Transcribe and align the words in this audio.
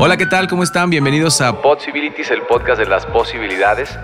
Hola, 0.00 0.16
¿qué 0.16 0.26
tal? 0.26 0.46
¿Cómo 0.46 0.62
están? 0.62 0.90
Bienvenidos 0.90 1.40
a 1.40 1.60
Possibilities, 1.60 2.30
el 2.30 2.42
podcast 2.42 2.78
de 2.78 2.86
las 2.86 3.04
posibilidades. 3.04 3.98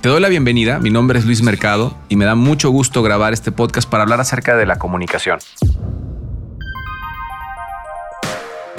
Te 0.00 0.08
doy 0.08 0.20
la 0.20 0.28
bienvenida, 0.28 0.78
mi 0.78 0.90
nombre 0.90 1.18
es 1.18 1.24
Luis 1.24 1.42
Mercado 1.42 1.98
y 2.08 2.14
me 2.14 2.24
da 2.24 2.36
mucho 2.36 2.70
gusto 2.70 3.02
grabar 3.02 3.32
este 3.32 3.50
podcast 3.50 3.90
para 3.90 4.04
hablar 4.04 4.20
acerca 4.20 4.56
de 4.56 4.64
la 4.64 4.76
comunicación. 4.78 5.40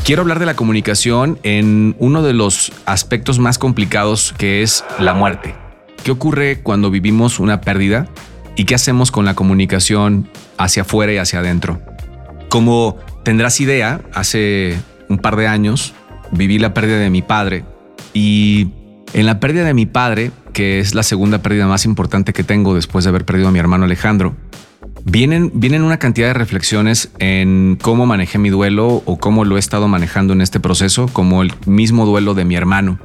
Quiero 0.06 0.22
hablar 0.22 0.40
de 0.40 0.46
la 0.46 0.56
comunicación 0.56 1.40
en 1.44 1.94
uno 2.00 2.24
de 2.24 2.32
los 2.32 2.72
aspectos 2.86 3.38
más 3.38 3.58
complicados 3.58 4.34
que 4.38 4.62
es 4.62 4.86
la 4.98 5.14
muerte. 5.14 5.56
¿Qué 6.06 6.12
ocurre 6.12 6.62
cuando 6.64 6.90
vivimos 6.90 7.42
una 7.42 7.60
pérdida? 7.60 8.08
¿Y 8.56 8.64
qué 8.64 8.76
hacemos 8.76 9.12
con 9.12 9.26
la 9.26 9.34
comunicación 9.34 10.30
hacia 10.58 10.84
afuera 10.84 11.12
y 11.12 11.18
hacia 11.18 11.40
adentro? 11.40 11.82
Como 12.48 12.96
tendrás 13.24 13.60
idea, 13.60 14.00
hace 14.14 14.80
un 15.10 15.18
par 15.18 15.36
de 15.36 15.48
años 15.48 15.94
viví 16.36 16.60
la 16.60 16.74
pérdida 16.74 17.00
de 17.00 17.10
mi 17.10 17.22
padre 17.22 17.64
y 18.14 18.70
en 19.14 19.26
la 19.26 19.40
pérdida 19.40 19.64
de 19.64 19.74
mi 19.74 19.86
padre, 19.86 20.32
que 20.54 20.80
es 20.80 20.94
la 20.94 21.04
segunda 21.04 21.42
pérdida 21.42 21.68
más 21.68 21.86
importante 21.86 22.34
que 22.34 22.44
tengo 22.44 22.76
después 22.76 23.06
de 23.06 23.10
haber 23.10 23.26
perdido 23.26 23.50
a 23.50 23.52
mi 23.52 23.60
hermano 23.60 23.86
Alejandro, 23.86 24.36
vienen, 25.06 25.52
vienen 25.54 25.84
una 25.84 26.00
cantidad 26.00 26.28
de 26.28 26.34
reflexiones 26.34 27.12
en 27.20 27.78
cómo 27.82 28.06
manejé 28.06 28.38
mi 28.40 28.50
duelo 28.50 29.04
o 29.06 29.18
cómo 29.18 29.46
lo 29.46 29.56
he 29.56 29.60
estado 29.60 29.88
manejando 29.88 30.34
en 30.34 30.42
este 30.42 30.60
proceso, 30.60 31.08
como 31.08 31.44
el 31.44 31.54
mismo 31.66 32.06
duelo 32.06 32.34
de 32.34 32.46
mi 32.46 32.56
hermano. 32.56 33.00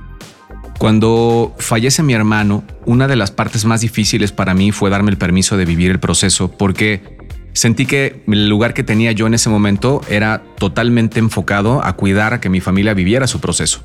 Cuando 0.79 1.55
fallece 1.59 2.03
mi 2.03 2.15
hermano, 2.15 2.65
una 2.87 3.07
de 3.07 3.17
las 3.17 3.31
partes 3.31 3.67
más 3.67 3.83
difíciles 3.83 4.33
para 4.33 4.55
mí 4.55 4.73
fue 4.73 4.89
darme 4.89 5.11
el 5.11 5.19
permiso 5.19 5.57
de 5.59 5.67
vivir 5.67 5.91
el 5.91 6.01
proceso 6.01 6.51
porque 6.51 7.20
Sentí 7.53 7.87
que 7.87 8.23
el 8.29 8.49
lugar 8.49 8.75
que 8.75 8.85
tenía 8.85 9.13
yo 9.13 9.27
en 9.27 9.35
ese 9.35 9.51
momento 9.51 10.03
era 10.09 10.43
totalmente 10.59 11.19
enfocado 11.19 11.85
a 11.85 11.95
cuidar 11.95 12.35
a 12.35 12.41
que 12.41 12.49
mi 12.49 12.61
familia 12.61 12.95
viviera 12.95 13.27
su 13.27 13.41
proceso. 13.41 13.81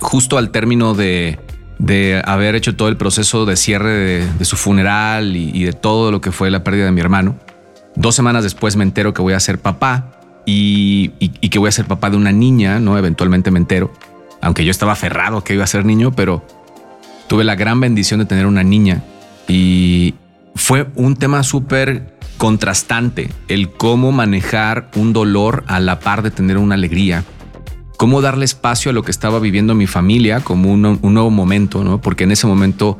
Justo 0.00 0.38
al 0.38 0.50
término 0.50 0.94
de, 0.94 1.38
haber 2.24 2.54
hecho 2.54 2.74
todo 2.74 2.88
el 2.88 2.96
proceso 2.96 3.44
de 3.44 3.56
cierre 3.56 4.26
de, 4.26 4.44
su 4.44 4.56
funeral 4.56 5.36
y, 5.36 5.64
de 5.64 5.72
todo 5.72 6.10
lo 6.10 6.20
que 6.20 6.32
fue 6.32 6.50
la 6.50 6.64
pérdida 6.64 6.86
de 6.86 6.92
mi 6.92 7.00
hermano, 7.00 7.36
dos 7.96 8.14
semanas 8.14 8.44
después 8.44 8.76
me 8.76 8.84
entero 8.84 9.12
que 9.12 9.22
voy 9.22 9.34
a 9.34 9.40
ser 9.40 9.58
papá 9.58 10.12
y, 10.46 11.12
y, 11.18 11.48
que 11.48 11.58
voy 11.58 11.68
a 11.68 11.72
ser 11.72 11.86
papá 11.86 12.08
de 12.08 12.16
una 12.16 12.32
niña, 12.32 12.80
¿no? 12.80 12.96
Eventualmente 12.96 13.50
me 13.50 13.58
entero, 13.58 13.92
aunque 14.40 14.64
yo 14.64 14.70
estaba 14.70 14.92
aferrado 14.92 15.44
que 15.44 15.54
iba 15.54 15.64
a 15.64 15.66
ser 15.66 15.84
niño, 15.84 16.12
pero 16.12 16.46
tuve 17.26 17.44
la 17.44 17.56
gran 17.56 17.78
bendición 17.80 18.20
de 18.20 18.26
tener 18.26 18.46
una 18.46 18.62
niña 18.62 19.02
y 19.48 20.14
fue 20.54 20.86
un 20.94 21.16
tema 21.16 21.42
súper 21.42 22.15
contrastante 22.36 23.30
el 23.48 23.70
cómo 23.70 24.12
manejar 24.12 24.90
un 24.96 25.12
dolor 25.12 25.64
a 25.66 25.80
la 25.80 26.00
par 26.00 26.22
de 26.22 26.30
tener 26.30 26.58
una 26.58 26.74
alegría. 26.74 27.24
Cómo 27.96 28.20
darle 28.20 28.44
espacio 28.44 28.90
a 28.90 28.94
lo 28.94 29.02
que 29.02 29.10
estaba 29.10 29.38
viviendo 29.38 29.74
mi 29.74 29.86
familia 29.86 30.40
como 30.40 30.70
un, 30.70 30.82
nuevo 30.82 31.30
momento, 31.30 31.82
¿no? 31.82 32.00
Porque 32.00 32.24
en 32.24 32.32
ese 32.32 32.46
momento 32.46 32.98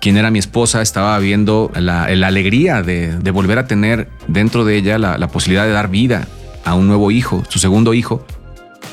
quien 0.00 0.16
era 0.16 0.30
mi 0.30 0.38
esposa 0.38 0.80
estaba 0.80 1.18
viendo 1.18 1.70
la, 1.74 2.04
alegría 2.04 2.82
de, 2.82 3.18
volver 3.32 3.58
a 3.58 3.66
tener 3.66 4.08
dentro 4.28 4.64
de 4.64 4.76
ella 4.76 4.98
la, 4.98 5.28
posibilidad 5.28 5.66
de 5.66 5.72
dar 5.72 5.90
vida 5.90 6.26
a 6.64 6.74
un 6.74 6.86
nuevo 6.86 7.10
hijo, 7.10 7.42
su 7.48 7.58
segundo 7.58 7.92
hijo. 7.92 8.24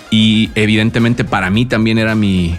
Y 0.10 0.50
evidentemente 0.56 1.24
para 1.24 1.50
mí 1.50 1.66
también 1.66 1.98
era 1.98 2.14
mi, 2.14 2.58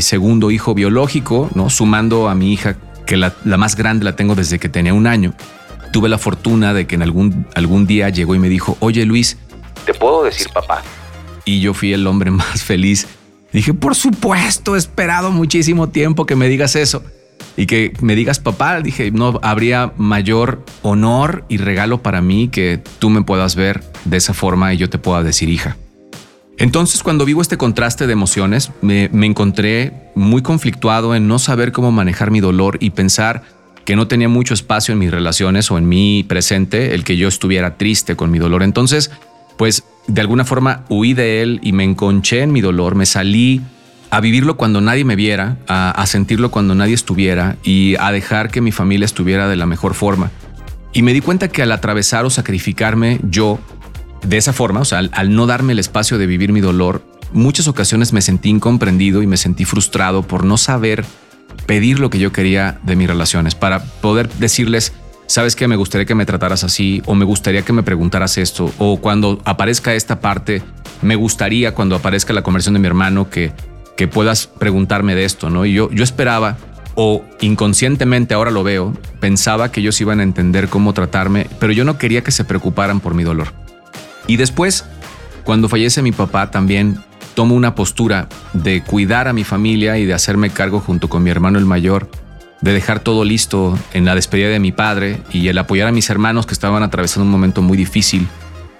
segundo 0.00 0.50
hijo 0.50 0.74
biológico, 0.74 1.50
¿no? 1.54 1.68
Sumando 1.68 2.30
a 2.30 2.34
mi 2.34 2.54
hija, 2.54 2.76
que 3.04 3.18
la, 3.18 3.34
la 3.44 3.58
más 3.58 3.76
grande 3.76 4.06
la 4.06 4.16
tengo 4.16 4.34
desde 4.34 4.58
que 4.58 4.70
tenía 4.70 4.94
un 4.94 5.06
año 5.06 5.34
tuve 5.94 6.08
la 6.08 6.18
fortuna 6.18 6.74
de 6.74 6.88
que 6.88 6.96
en 6.96 7.02
algún, 7.02 7.46
algún 7.54 7.86
día 7.86 8.08
llegó 8.08 8.34
y 8.34 8.40
me 8.40 8.48
dijo, 8.48 8.76
oye 8.80 9.06
Luis, 9.06 9.38
¿te 9.86 9.94
puedo 9.94 10.24
decir 10.24 10.48
papá? 10.52 10.82
Y 11.44 11.60
yo 11.60 11.72
fui 11.72 11.92
el 11.92 12.04
hombre 12.08 12.30
más 12.32 12.64
feliz. 12.64 13.06
Dije, 13.52 13.72
por 13.74 13.94
supuesto, 13.94 14.74
he 14.74 14.78
esperado 14.78 15.30
muchísimo 15.30 15.90
tiempo 15.90 16.26
que 16.26 16.34
me 16.34 16.48
digas 16.48 16.74
eso. 16.74 17.04
Y 17.56 17.66
que 17.66 17.92
me 18.00 18.16
digas 18.16 18.40
papá, 18.40 18.80
dije, 18.80 19.12
no 19.12 19.38
habría 19.40 19.92
mayor 19.96 20.64
honor 20.82 21.44
y 21.48 21.58
regalo 21.58 22.02
para 22.02 22.20
mí 22.20 22.48
que 22.48 22.82
tú 22.98 23.08
me 23.08 23.22
puedas 23.22 23.54
ver 23.54 23.84
de 24.04 24.16
esa 24.16 24.34
forma 24.34 24.74
y 24.74 24.78
yo 24.78 24.90
te 24.90 24.98
pueda 24.98 25.22
decir 25.22 25.48
hija. 25.48 25.76
Entonces, 26.58 27.04
cuando 27.04 27.24
vivo 27.24 27.40
este 27.40 27.56
contraste 27.56 28.08
de 28.08 28.14
emociones, 28.14 28.72
me, 28.82 29.08
me, 29.12 29.26
encontré 29.26 30.10
muy 30.16 30.42
conflictuado 30.42 31.14
en 31.14 31.28
no 31.28 31.38
saber 31.38 31.70
cómo 31.70 31.92
manejar 31.92 32.32
mi 32.32 32.40
dolor 32.40 32.78
y 32.80 32.90
pensar 32.90 33.44
que 33.84 33.96
no 33.96 34.08
tenía 34.08 34.28
mucho 34.28 34.54
espacio 34.54 34.92
en 34.92 34.98
mis 34.98 35.10
relaciones 35.10 35.70
o 35.70 35.78
en 35.78 35.88
mi 35.88 36.24
presente 36.24 36.94
el 36.94 37.04
que 37.04 37.16
yo 37.16 37.28
estuviera 37.28 37.76
triste 37.76 38.16
con 38.16 38.30
mi 38.30 38.38
dolor. 38.38 38.62
Entonces, 38.62 39.10
pues 39.56 39.84
de 40.06 40.20
alguna 40.20 40.44
forma 40.44 40.84
huí 40.88 41.14
de 41.14 41.42
él 41.42 41.60
y 41.62 41.72
me 41.72 41.84
enconché 41.84 42.42
en 42.42 42.52
mi 42.52 42.60
dolor, 42.60 42.94
me 42.94 43.06
salí 43.06 43.62
a 44.10 44.20
vivirlo 44.20 44.56
cuando 44.56 44.80
nadie 44.80 45.04
me 45.04 45.16
viera, 45.16 45.56
a, 45.66 46.06
sentirlo 46.06 46.50
cuando 46.50 46.74
nadie 46.74 46.94
estuviera 46.94 47.56
y 47.64 47.96
a 47.98 48.12
dejar 48.12 48.50
que 48.50 48.60
mi 48.60 48.70
familia 48.70 49.06
estuviera 49.06 49.48
de 49.48 49.56
la 49.56 49.66
mejor 49.66 49.94
forma. 49.94 50.30
Y 50.92 51.02
me 51.02 51.12
di 51.12 51.20
cuenta 51.20 51.48
que 51.48 51.62
al 51.62 51.72
atravesar 51.72 52.24
o 52.24 52.30
sacrificarme 52.30 53.18
yo 53.28 53.58
de 54.22 54.36
esa 54.36 54.52
forma, 54.52 54.80
o 54.80 54.84
sea, 54.84 54.98
al, 54.98 55.10
al 55.14 55.34
no 55.34 55.46
darme 55.46 55.72
el 55.72 55.80
espacio 55.80 56.16
de 56.16 56.26
vivir 56.26 56.52
mi 56.52 56.60
dolor, 56.60 57.04
muchas 57.32 57.66
ocasiones 57.66 58.12
me 58.12 58.22
sentí 58.22 58.50
incomprendido 58.50 59.20
y 59.20 59.26
me 59.26 59.36
sentí 59.36 59.64
frustrado 59.64 60.22
por 60.22 60.44
no 60.44 60.56
saber 60.56 61.04
pedir 61.66 61.98
lo 61.98 62.10
que 62.10 62.18
yo 62.18 62.32
quería 62.32 62.78
de 62.82 62.96
mis 62.96 63.08
relaciones, 63.08 63.54
para 63.54 63.84
poder 63.84 64.28
decirles, 64.34 64.92
sabes 65.26 65.56
que 65.56 65.68
me 65.68 65.76
gustaría 65.76 66.06
que 66.06 66.14
me 66.14 66.26
trataras 66.26 66.64
así, 66.64 67.02
o 67.06 67.14
me 67.14 67.24
gustaría 67.24 67.62
que 67.62 67.72
me 67.72 67.82
preguntaras 67.82 68.38
esto, 68.38 68.72
o 68.78 69.00
cuando 69.00 69.40
aparezca 69.44 69.94
esta 69.94 70.20
parte, 70.20 70.62
me 71.02 71.16
gustaría 71.16 71.74
cuando 71.74 71.96
aparezca 71.96 72.32
la 72.32 72.42
conversión 72.42 72.74
de 72.74 72.80
mi 72.80 72.86
hermano 72.86 73.30
que, 73.30 73.52
que 73.96 74.08
puedas 74.08 74.46
preguntarme 74.46 75.14
de 75.14 75.24
esto, 75.24 75.50
¿no? 75.50 75.66
Y 75.66 75.74
yo, 75.74 75.90
yo 75.90 76.04
esperaba, 76.04 76.56
o 76.94 77.24
inconscientemente 77.40 78.34
ahora 78.34 78.50
lo 78.50 78.62
veo, 78.62 78.92
pensaba 79.20 79.72
que 79.72 79.80
ellos 79.80 80.00
iban 80.00 80.20
a 80.20 80.22
entender 80.22 80.68
cómo 80.68 80.92
tratarme, 80.92 81.48
pero 81.58 81.72
yo 81.72 81.84
no 81.84 81.98
quería 81.98 82.22
que 82.22 82.30
se 82.30 82.44
preocuparan 82.44 83.00
por 83.00 83.14
mi 83.14 83.24
dolor. 83.24 83.52
Y 84.26 84.36
después, 84.36 84.84
cuando 85.44 85.68
fallece 85.68 86.02
mi 86.02 86.12
papá, 86.12 86.50
también 86.50 86.98
tomo 87.34 87.54
una 87.54 87.74
postura 87.74 88.28
de 88.52 88.82
cuidar 88.82 89.28
a 89.28 89.32
mi 89.32 89.44
familia 89.44 89.98
y 89.98 90.06
de 90.06 90.14
hacerme 90.14 90.50
cargo 90.50 90.80
junto 90.80 91.08
con 91.08 91.22
mi 91.22 91.30
hermano 91.30 91.58
el 91.58 91.66
mayor, 91.66 92.10
de 92.60 92.72
dejar 92.72 93.00
todo 93.00 93.24
listo 93.24 93.78
en 93.92 94.04
la 94.04 94.14
despedida 94.14 94.48
de 94.48 94.60
mi 94.60 94.72
padre 94.72 95.20
y 95.32 95.48
el 95.48 95.58
apoyar 95.58 95.88
a 95.88 95.92
mis 95.92 96.08
hermanos 96.10 96.46
que 96.46 96.54
estaban 96.54 96.82
atravesando 96.82 97.24
un 97.24 97.30
momento 97.30 97.60
muy 97.60 97.76
difícil, 97.76 98.26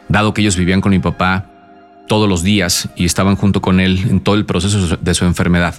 dado 0.09 0.33
que 0.33 0.41
ellos 0.41 0.57
vivían 0.57 0.81
con 0.81 0.91
mi 0.91 1.01
papá 1.01 1.47
todos 2.09 2.29
los 2.29 2.43
días 2.43 2.89
y 2.97 3.05
estaban 3.05 3.37
junto 3.37 3.61
con 3.61 3.81
él 3.81 4.07
en 4.09 4.21
todo 4.21 4.37
el 4.37 4.47
proceso 4.47 4.97
de 4.97 5.15
su 5.15 5.25
enfermedad. 5.25 5.75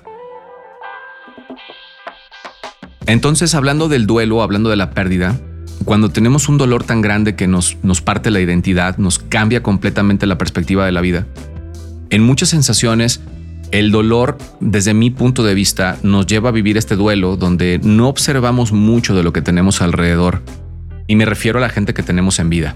Entonces, 3.07 3.53
hablando 3.53 3.87
del 3.87 4.07
duelo, 4.07 4.41
hablando 4.41 4.69
de 4.69 4.75
la 4.75 4.91
pérdida, 4.91 5.39
cuando 5.83 6.09
tenemos 6.09 6.49
un 6.49 6.57
dolor 6.57 6.83
tan 6.83 7.01
grande 7.01 7.35
que 7.35 7.47
nos, 7.47 7.77
nos 7.83 8.01
parte 8.01 8.31
la 8.31 8.39
identidad, 8.39 8.97
nos 8.97 9.19
cambia 9.19 9.61
completamente 9.61 10.25
la 10.25 10.39
perspectiva 10.39 10.85
de 10.85 10.91
la 10.91 11.01
vida, 11.01 11.27
en 12.09 12.23
muchas 12.23 12.49
sensaciones, 12.49 13.21
el 13.71 13.91
dolor, 13.91 14.37
desde 14.59 14.93
mi 14.93 15.09
punto 15.09 15.43
de 15.43 15.53
vista, 15.53 15.97
nos 16.03 16.27
lleva 16.27 16.49
a 16.49 16.51
vivir 16.51 16.77
este 16.77 16.95
duelo 16.95 17.35
donde 17.35 17.79
no 17.83 18.07
observamos 18.07 18.71
mucho 18.71 19.15
de 19.15 19.23
lo 19.23 19.33
que 19.33 19.41
tenemos 19.41 19.81
alrededor. 19.81 20.43
Y 21.07 21.15
me 21.15 21.25
refiero 21.25 21.59
a 21.59 21.61
la 21.61 21.69
gente 21.69 21.93
que 21.93 22.03
tenemos 22.03 22.39
en 22.39 22.49
vida. 22.49 22.75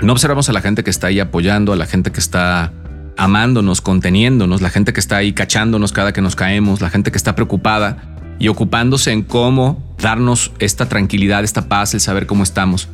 No 0.00 0.12
observamos 0.12 0.48
a 0.48 0.52
la 0.52 0.60
gente 0.60 0.82
que 0.82 0.90
está 0.90 1.08
ahí 1.08 1.20
apoyando, 1.20 1.72
a 1.72 1.76
la 1.76 1.86
gente 1.86 2.10
que 2.12 2.20
está 2.20 2.72
amándonos, 3.16 3.80
conteniéndonos, 3.80 4.62
la 4.62 4.70
gente 4.70 4.92
que 4.92 5.00
está 5.00 5.18
ahí 5.18 5.32
cachándonos 5.32 5.92
cada 5.92 6.12
que 6.12 6.22
nos 6.22 6.34
caemos, 6.34 6.80
la 6.80 6.90
gente 6.90 7.12
que 7.12 7.18
está 7.18 7.34
preocupada 7.34 8.16
y 8.38 8.48
ocupándose 8.48 9.12
en 9.12 9.22
cómo 9.22 9.94
darnos 9.98 10.50
esta 10.58 10.88
tranquilidad, 10.88 11.44
esta 11.44 11.68
paz, 11.68 11.94
el 11.94 12.00
saber 12.00 12.26
cómo 12.26 12.42
estamos. 12.42 12.88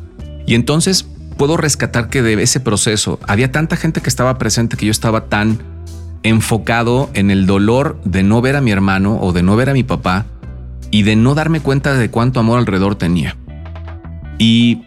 Y 0.45 0.55
entonces 0.55 1.07
puedo 1.39 1.55
rescatar 1.55 2.09
que 2.09 2.21
de 2.21 2.33
ese 2.43 2.59
proceso 2.59 3.17
había 3.25 3.49
tanta 3.49 3.77
gente 3.77 4.01
que 4.01 4.09
estaba 4.09 4.37
presente 4.37 4.75
que 4.75 4.85
yo 4.85 4.91
estaba 4.91 5.29
tan 5.29 5.57
enfocado 6.21 7.09
en 7.13 7.31
el 7.31 7.45
dolor 7.45 7.97
de 8.03 8.23
no 8.23 8.41
ver 8.41 8.57
a 8.57 8.61
mi 8.61 8.71
hermano 8.71 9.17
o 9.21 9.31
de 9.31 9.41
no 9.41 9.55
ver 9.55 9.69
a 9.69 9.73
mi 9.73 9.83
papá 9.83 10.25
y 10.91 11.03
de 11.03 11.15
no 11.15 11.35
darme 11.35 11.61
cuenta 11.61 11.93
de 11.93 12.11
cuánto 12.11 12.41
amor 12.41 12.59
alrededor 12.59 12.95
tenía. 12.95 13.37
Y 14.37 14.81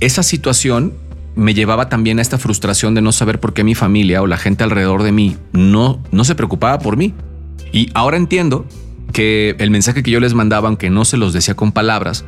esa 0.00 0.22
situación 0.22 0.94
me 1.34 1.52
llevaba 1.52 1.90
también 1.90 2.18
a 2.18 2.22
esta 2.22 2.38
frustración 2.38 2.94
de 2.94 3.02
no 3.02 3.12
saber 3.12 3.38
por 3.38 3.52
qué 3.52 3.62
mi 3.62 3.74
familia 3.74 4.22
o 4.22 4.26
la 4.26 4.38
gente 4.38 4.64
alrededor 4.64 5.02
de 5.02 5.12
mí 5.12 5.36
no, 5.52 6.02
no 6.12 6.24
se 6.24 6.34
preocupaba 6.34 6.78
por 6.78 6.96
mí. 6.96 7.12
Y 7.72 7.90
ahora 7.92 8.16
entiendo 8.16 8.64
que 9.12 9.54
el 9.58 9.70
mensaje 9.70 10.02
que 10.02 10.10
yo 10.10 10.20
les 10.20 10.32
mandaba, 10.32 10.68
aunque 10.68 10.88
no 10.88 11.04
se 11.04 11.18
los 11.18 11.34
decía 11.34 11.54
con 11.56 11.72
palabras, 11.72 12.24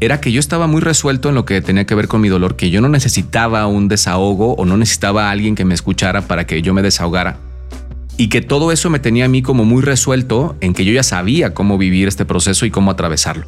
era 0.00 0.20
que 0.20 0.32
yo 0.32 0.40
estaba 0.40 0.66
muy 0.66 0.80
resuelto 0.80 1.28
en 1.28 1.34
lo 1.34 1.44
que 1.44 1.60
tenía 1.60 1.86
que 1.86 1.94
ver 1.94 2.08
con 2.08 2.20
mi 2.20 2.28
dolor, 2.28 2.56
que 2.56 2.70
yo 2.70 2.80
no 2.80 2.88
necesitaba 2.88 3.66
un 3.66 3.88
desahogo 3.88 4.54
o 4.54 4.64
no 4.64 4.76
necesitaba 4.76 5.28
a 5.28 5.30
alguien 5.30 5.54
que 5.54 5.64
me 5.64 5.74
escuchara 5.74 6.22
para 6.22 6.46
que 6.46 6.62
yo 6.62 6.74
me 6.74 6.82
desahogara. 6.82 7.38
Y 8.16 8.28
que 8.28 8.42
todo 8.42 8.70
eso 8.70 8.90
me 8.90 9.00
tenía 9.00 9.24
a 9.24 9.28
mí 9.28 9.42
como 9.42 9.64
muy 9.64 9.82
resuelto 9.82 10.56
en 10.60 10.74
que 10.74 10.84
yo 10.84 10.92
ya 10.92 11.02
sabía 11.02 11.52
cómo 11.52 11.78
vivir 11.78 12.06
este 12.06 12.24
proceso 12.24 12.64
y 12.64 12.70
cómo 12.70 12.90
atravesarlo. 12.90 13.46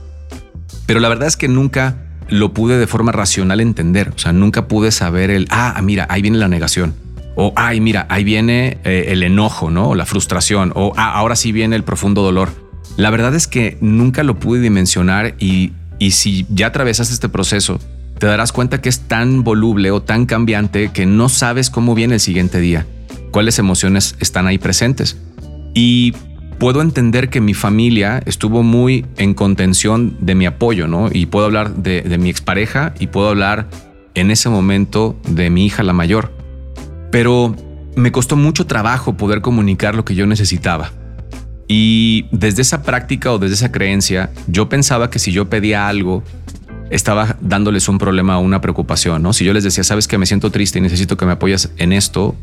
Pero 0.86 1.00
la 1.00 1.08
verdad 1.08 1.28
es 1.28 1.36
que 1.36 1.48
nunca 1.48 1.96
lo 2.28 2.52
pude 2.52 2.78
de 2.78 2.86
forma 2.86 3.12
racional 3.12 3.60
entender. 3.60 4.12
O 4.14 4.18
sea, 4.18 4.32
nunca 4.32 4.66
pude 4.66 4.90
saber 4.90 5.30
el, 5.30 5.46
ah, 5.50 5.80
mira, 5.82 6.06
ahí 6.10 6.22
viene 6.22 6.38
la 6.38 6.48
negación. 6.48 6.94
O, 7.36 7.52
ay, 7.54 7.80
mira, 7.80 8.06
ahí 8.08 8.24
viene 8.24 8.78
eh, 8.84 9.06
el 9.08 9.22
enojo, 9.22 9.70
¿no? 9.70 9.90
O 9.90 9.94
la 9.94 10.06
frustración. 10.06 10.72
O, 10.74 10.92
ah, 10.96 11.12
ahora 11.12 11.36
sí 11.36 11.52
viene 11.52 11.76
el 11.76 11.84
profundo 11.84 12.22
dolor. 12.22 12.50
La 12.96 13.10
verdad 13.10 13.34
es 13.34 13.46
que 13.46 13.76
nunca 13.80 14.22
lo 14.22 14.38
pude 14.38 14.60
dimensionar 14.60 15.34
y, 15.38 15.72
y 15.98 16.12
si 16.12 16.46
ya 16.48 16.68
atravesaste 16.68 17.14
este 17.14 17.28
proceso, 17.28 17.78
te 18.18 18.26
darás 18.26 18.52
cuenta 18.52 18.80
que 18.80 18.88
es 18.88 19.00
tan 19.00 19.44
voluble 19.44 19.90
o 19.90 20.02
tan 20.02 20.26
cambiante 20.26 20.90
que 20.92 21.06
no 21.06 21.28
sabes 21.28 21.70
cómo 21.70 21.94
viene 21.94 22.14
el 22.14 22.20
siguiente 22.20 22.60
día, 22.60 22.86
cuáles 23.30 23.58
emociones 23.58 24.16
están 24.20 24.46
ahí 24.46 24.58
presentes. 24.58 25.18
Y 25.74 26.14
puedo 26.58 26.80
entender 26.80 27.28
que 27.28 27.40
mi 27.40 27.54
familia 27.54 28.22
estuvo 28.24 28.62
muy 28.62 29.04
en 29.16 29.34
contención 29.34 30.16
de 30.20 30.34
mi 30.34 30.46
apoyo, 30.46 30.88
¿no? 30.88 31.10
Y 31.12 31.26
puedo 31.26 31.46
hablar 31.46 31.74
de, 31.74 32.02
de 32.02 32.18
mi 32.18 32.30
expareja 32.30 32.94
y 32.98 33.08
puedo 33.08 33.28
hablar 33.28 33.68
en 34.14 34.30
ese 34.30 34.48
momento 34.48 35.20
de 35.28 35.50
mi 35.50 35.66
hija 35.66 35.82
la 35.82 35.92
mayor. 35.92 36.32
Pero 37.10 37.54
me 37.96 38.12
costó 38.12 38.36
mucho 38.36 38.66
trabajo 38.66 39.16
poder 39.16 39.42
comunicar 39.42 39.94
lo 39.94 40.04
que 40.04 40.14
yo 40.14 40.26
necesitaba. 40.26 40.92
Y 41.68 42.26
desde 42.30 42.62
esa 42.62 42.82
práctica 42.82 43.32
o 43.32 43.38
desde 43.38 43.54
esa 43.54 43.72
creencia, 43.72 44.30
yo 44.46 44.68
pensaba 44.68 45.10
que 45.10 45.18
si 45.18 45.32
yo 45.32 45.48
pedía 45.48 45.88
algo, 45.88 46.22
estaba 46.90 47.36
dándoles 47.40 47.88
un 47.88 47.98
problema 47.98 48.38
o 48.38 48.42
una 48.42 48.60
preocupación, 48.60 49.22
¿no? 49.22 49.32
Si 49.32 49.44
yo 49.44 49.52
les 49.52 49.64
decía, 49.64 49.82
sabes 49.82 50.06
que 50.06 50.18
me 50.18 50.26
siento 50.26 50.50
triste 50.50 50.78
y 50.78 50.82
necesito 50.82 51.16
que 51.16 51.26
me 51.26 51.32
apoyes 51.32 51.72
en 51.78 51.92
esto, 51.92 52.36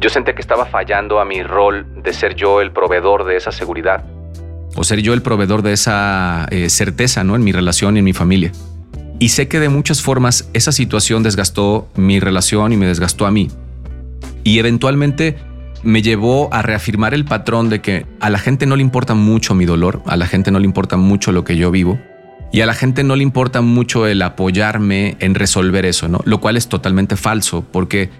yo 0.00 0.10
sentía 0.10 0.34
que 0.34 0.42
estaba 0.42 0.66
fallando 0.66 1.20
a 1.20 1.24
mi 1.24 1.42
rol 1.42 1.86
de 2.02 2.12
ser 2.12 2.34
yo 2.34 2.60
el 2.60 2.72
proveedor 2.72 3.24
de 3.24 3.36
esa 3.36 3.52
seguridad 3.52 4.04
o 4.76 4.84
ser 4.84 5.00
yo 5.00 5.14
el 5.14 5.22
proveedor 5.22 5.62
de 5.62 5.72
esa 5.72 6.46
eh, 6.50 6.68
certeza, 6.68 7.24
¿no? 7.24 7.36
En 7.36 7.44
mi 7.44 7.52
relación 7.52 7.96
y 7.96 8.00
en 8.00 8.04
mi 8.04 8.12
familia. 8.12 8.52
Y 9.18 9.28
sé 9.28 9.48
que 9.48 9.60
de 9.60 9.68
muchas 9.68 10.02
formas 10.02 10.48
esa 10.52 10.72
situación 10.72 11.22
desgastó 11.22 11.88
mi 11.94 12.20
relación 12.20 12.72
y 12.72 12.76
me 12.76 12.86
desgastó 12.86 13.26
a 13.26 13.30
mí. 13.30 13.50
Y 14.42 14.58
eventualmente 14.58 15.36
me 15.84 16.02
llevó 16.02 16.52
a 16.52 16.62
reafirmar 16.62 17.14
el 17.14 17.24
patrón 17.24 17.68
de 17.68 17.80
que 17.80 18.06
a 18.20 18.30
la 18.30 18.38
gente 18.38 18.66
no 18.66 18.76
le 18.76 18.82
importa 18.82 19.14
mucho 19.14 19.54
mi 19.54 19.64
dolor, 19.64 20.02
a 20.06 20.16
la 20.16 20.26
gente 20.26 20.50
no 20.50 20.58
le 20.58 20.64
importa 20.64 20.96
mucho 20.96 21.32
lo 21.32 21.44
que 21.44 21.56
yo 21.56 21.70
vivo 21.70 21.98
y 22.52 22.60
a 22.60 22.66
la 22.66 22.74
gente 22.74 23.02
no 23.02 23.16
le 23.16 23.22
importa 23.22 23.62
mucho 23.62 24.06
el 24.06 24.22
apoyarme 24.22 25.16
en 25.18 25.34
resolver 25.34 25.84
eso, 25.84 26.08
¿no? 26.08 26.20
Lo 26.24 26.40
cual 26.40 26.56
es 26.56 26.68
totalmente 26.68 27.16
falso 27.16 27.64
porque 27.70 28.10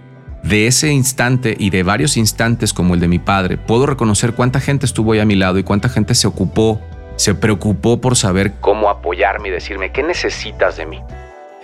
de 0.43 0.67
ese 0.67 0.93
instante 0.93 1.57
y 1.59 1.71
de 1.71 1.83
varios 1.83 2.17
instantes 2.17 2.73
como 2.73 2.95
el 2.95 3.01
de 3.01 3.09
mi 3.09 3.19
padre, 3.19 3.57
puedo 3.57 3.87
reconocer 3.87 4.35
cuánta 4.35 4.61
gente 4.61 4.87
estuvo 4.87 5.13
ahí 5.13 5.21
a 5.21 5.25
mi 5.25 5.37
lado 5.37 5.59
y 5.59 5.63
cuánta 5.63 5.89
gente 5.89 6.15
se 6.15 6.27
ocupó, 6.27 6.81
se 7.17 7.35
preocupó 7.35 8.01
por 8.01 8.17
saber 8.17 8.55
cómo 8.61 8.91
apoyarme 8.91 9.49
y 9.49 9.53
decirme, 9.53 9.93
¿qué 9.93 10.03
necesitas 10.03 10.77
de 10.77 10.87
mí? 10.87 11.01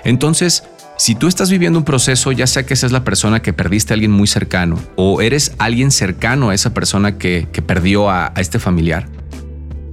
Entonces, 0.04 0.64
si 1.00 1.14
tú 1.14 1.28
estás 1.28 1.50
viviendo 1.50 1.78
un 1.78 1.86
proceso, 1.86 2.30
ya 2.30 2.46
sea 2.46 2.66
que 2.66 2.74
es 2.74 2.92
la 2.92 3.04
persona 3.04 3.40
que 3.40 3.54
perdiste 3.54 3.94
a 3.94 3.94
alguien 3.94 4.10
muy 4.10 4.26
cercano 4.26 4.76
o 4.96 5.22
eres 5.22 5.54
alguien 5.56 5.92
cercano 5.92 6.50
a 6.50 6.54
esa 6.54 6.74
persona 6.74 7.16
que, 7.16 7.48
perdió 7.66 8.10
a, 8.10 8.34
este 8.36 8.58
familiar, 8.58 9.06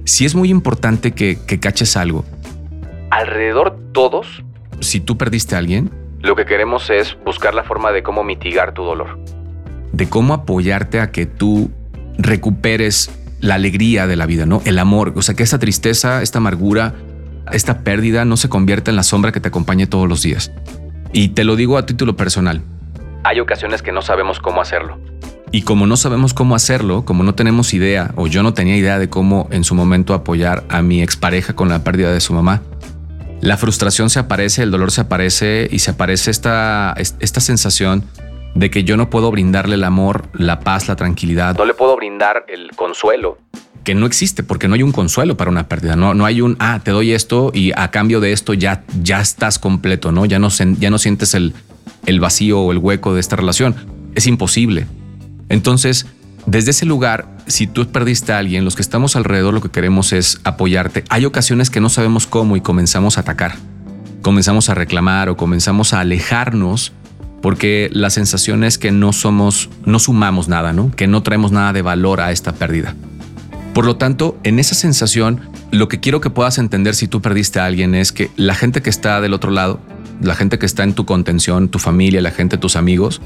sí 0.04 0.26
es 0.26 0.34
muy 0.34 0.50
importante 0.50 1.12
que, 1.12 1.38
que 1.46 1.60
caches 1.60 1.96
algo. 1.96 2.26
Alrededor 3.08 3.78
todos, 3.92 4.44
si 4.80 5.00
tú 5.00 5.16
perdiste 5.16 5.54
a 5.54 5.58
alguien, 5.60 5.90
lo 6.20 6.36
que 6.36 6.44
queremos 6.44 6.90
es 6.90 7.16
buscar 7.24 7.54
la 7.54 7.64
forma 7.64 7.90
de 7.90 8.02
cómo 8.02 8.22
mitigar 8.22 8.74
tu 8.74 8.82
dolor. 8.82 9.18
De 9.94 10.10
cómo 10.10 10.34
apoyarte 10.34 11.00
a 11.00 11.10
que 11.10 11.24
tú 11.24 11.70
recuperes 12.18 13.10
la 13.40 13.54
alegría 13.54 14.06
de 14.06 14.16
la 14.16 14.26
vida, 14.26 14.44
¿no? 14.44 14.60
El 14.66 14.78
amor. 14.78 15.14
O 15.16 15.22
sea, 15.22 15.34
que 15.34 15.42
esta 15.42 15.58
tristeza, 15.58 16.20
esta 16.20 16.36
amargura, 16.36 16.96
esta 17.50 17.78
pérdida 17.78 18.26
no 18.26 18.36
se 18.36 18.50
convierta 18.50 18.90
en 18.90 18.96
la 18.96 19.04
sombra 19.04 19.32
que 19.32 19.40
te 19.40 19.48
acompañe 19.48 19.86
todos 19.86 20.06
los 20.06 20.20
días. 20.20 20.52
Y 21.12 21.28
te 21.28 21.44
lo 21.44 21.56
digo 21.56 21.78
a 21.78 21.86
título 21.86 22.16
personal. 22.16 22.62
Hay 23.24 23.40
ocasiones 23.40 23.82
que 23.82 23.92
no 23.92 24.02
sabemos 24.02 24.40
cómo 24.40 24.60
hacerlo. 24.60 24.98
Y 25.50 25.62
como 25.62 25.86
no 25.86 25.96
sabemos 25.96 26.34
cómo 26.34 26.54
hacerlo, 26.54 27.04
como 27.04 27.24
no 27.24 27.34
tenemos 27.34 27.72
idea, 27.72 28.12
o 28.16 28.26
yo 28.26 28.42
no 28.42 28.52
tenía 28.52 28.76
idea 28.76 28.98
de 28.98 29.08
cómo 29.08 29.48
en 29.50 29.64
su 29.64 29.74
momento 29.74 30.12
apoyar 30.12 30.64
a 30.68 30.82
mi 30.82 31.02
expareja 31.02 31.54
con 31.54 31.70
la 31.70 31.84
pérdida 31.84 32.12
de 32.12 32.20
su 32.20 32.34
mamá, 32.34 32.62
la 33.40 33.56
frustración 33.56 34.10
se 34.10 34.18
aparece, 34.18 34.62
el 34.62 34.70
dolor 34.70 34.90
se 34.90 35.02
aparece 35.02 35.68
y 35.70 35.78
se 35.78 35.92
aparece 35.92 36.30
esta, 36.30 36.94
esta 36.96 37.40
sensación 37.40 38.04
de 38.54 38.70
que 38.70 38.84
yo 38.84 38.96
no 38.96 39.08
puedo 39.08 39.30
brindarle 39.30 39.76
el 39.76 39.84
amor, 39.84 40.24
la 40.32 40.60
paz, 40.60 40.88
la 40.88 40.96
tranquilidad. 40.96 41.56
No 41.56 41.64
le 41.64 41.74
puedo 41.74 41.96
brindar 41.96 42.44
el 42.48 42.72
consuelo 42.72 43.38
que 43.88 43.94
no 43.94 44.04
existe 44.04 44.42
porque 44.42 44.68
no 44.68 44.74
hay 44.74 44.82
un 44.82 44.92
consuelo 44.92 45.38
para 45.38 45.50
una 45.50 45.66
pérdida. 45.66 45.96
No, 45.96 46.12
no 46.12 46.26
hay 46.26 46.42
un, 46.42 46.58
ah, 46.58 46.82
te 46.84 46.90
doy 46.90 47.12
esto 47.12 47.52
y 47.54 47.72
a 47.74 47.90
cambio 47.90 48.20
de 48.20 48.32
esto 48.32 48.52
ya, 48.52 48.84
ya 49.02 49.22
estás 49.22 49.58
completo, 49.58 50.12
¿no? 50.12 50.26
Ya 50.26 50.38
no, 50.38 50.50
ya 50.50 50.90
no 50.90 50.98
sientes 50.98 51.32
el, 51.32 51.54
el 52.04 52.20
vacío 52.20 52.60
o 52.60 52.70
el 52.70 52.76
hueco 52.76 53.14
de 53.14 53.20
esta 53.20 53.36
relación. 53.36 53.74
Es 54.14 54.26
imposible. 54.26 54.86
Entonces, 55.48 56.04
desde 56.44 56.72
ese 56.72 56.84
lugar, 56.84 57.34
si 57.46 57.66
tú 57.66 57.86
perdiste 57.86 58.34
a 58.34 58.36
alguien, 58.36 58.62
los 58.66 58.76
que 58.76 58.82
estamos 58.82 59.16
alrededor 59.16 59.54
lo 59.54 59.62
que 59.62 59.70
queremos 59.70 60.12
es 60.12 60.38
apoyarte. 60.44 61.04
Hay 61.08 61.24
ocasiones 61.24 61.70
que 61.70 61.80
no 61.80 61.88
sabemos 61.88 62.26
cómo 62.26 62.58
y 62.58 62.60
comenzamos 62.60 63.16
a 63.16 63.22
atacar. 63.22 63.54
Comenzamos 64.20 64.68
a 64.68 64.74
reclamar 64.74 65.30
o 65.30 65.38
comenzamos 65.38 65.94
a 65.94 66.00
alejarnos 66.00 66.92
porque 67.40 67.88
la 67.90 68.10
sensación 68.10 68.64
es 68.64 68.76
que 68.76 68.90
no 68.90 69.14
somos, 69.14 69.70
no 69.86 69.98
sumamos 69.98 70.46
nada, 70.46 70.74
¿no? 70.74 70.90
Que 70.94 71.06
no 71.06 71.22
traemos 71.22 71.52
nada 71.52 71.72
de 71.72 71.80
valor 71.80 72.20
a 72.20 72.32
esta 72.32 72.52
pérdida. 72.52 72.94
Por 73.78 73.86
lo 73.86 73.94
tanto, 73.94 74.36
en 74.42 74.58
esa 74.58 74.74
sensación, 74.74 75.40
lo 75.70 75.86
que 75.86 76.00
quiero 76.00 76.20
que 76.20 76.30
puedas 76.30 76.58
entender 76.58 76.96
si 76.96 77.06
tú 77.06 77.22
perdiste 77.22 77.60
a 77.60 77.66
alguien 77.66 77.94
es 77.94 78.10
que 78.10 78.28
la 78.34 78.56
gente 78.56 78.82
que 78.82 78.90
está 78.90 79.20
del 79.20 79.32
otro 79.32 79.52
lado, 79.52 79.78
la 80.20 80.34
gente 80.34 80.58
que 80.58 80.66
está 80.66 80.82
en 80.82 80.94
tu 80.94 81.06
contención, 81.06 81.68
tu 81.68 81.78
familia, 81.78 82.20
la 82.20 82.32
gente, 82.32 82.58
tus 82.58 82.74
amigos, 82.74 83.20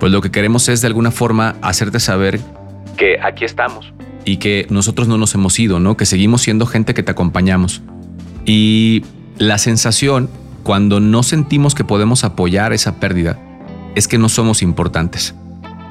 pues 0.00 0.10
lo 0.10 0.22
que 0.22 0.30
queremos 0.30 0.70
es 0.70 0.80
de 0.80 0.86
alguna 0.86 1.10
forma 1.10 1.56
hacerte 1.60 2.00
saber 2.00 2.40
que 2.96 3.20
aquí 3.20 3.44
estamos 3.44 3.92
y 4.24 4.38
que 4.38 4.66
nosotros 4.70 5.08
no 5.08 5.18
nos 5.18 5.34
hemos 5.34 5.58
ido, 5.58 5.78
¿no? 5.78 5.94
Que 5.94 6.06
seguimos 6.06 6.40
siendo 6.40 6.64
gente 6.64 6.94
que 6.94 7.02
te 7.02 7.10
acompañamos. 7.10 7.82
Y 8.46 9.04
la 9.36 9.58
sensación 9.58 10.30
cuando 10.62 11.00
no 11.00 11.22
sentimos 11.22 11.74
que 11.74 11.84
podemos 11.84 12.24
apoyar 12.24 12.72
esa 12.72 12.98
pérdida 12.98 13.38
es 13.94 14.08
que 14.08 14.16
no 14.16 14.30
somos 14.30 14.62
importantes. 14.62 15.34